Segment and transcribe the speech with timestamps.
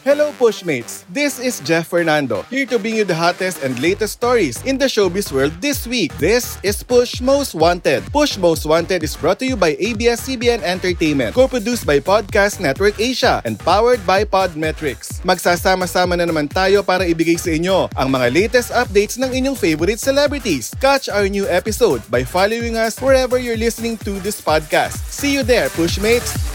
[0.00, 1.04] Hello Pushmates!
[1.12, 4.88] This is Jeff Fernando, here to bring you the hottest and latest stories in the
[4.88, 6.16] showbiz world this week.
[6.16, 8.08] This is Push Most Wanted.
[8.08, 13.44] Push Most Wanted is brought to you by ABS-CBN Entertainment, co-produced by Podcast Network Asia,
[13.44, 15.20] and powered by Podmetrics.
[15.20, 20.00] Magsasama-sama na naman tayo para ibigay sa inyo ang mga latest updates ng inyong favorite
[20.00, 20.72] celebrities.
[20.80, 24.96] Catch our new episode by following us wherever you're listening to this podcast.
[25.12, 26.49] See you there, Pushmates!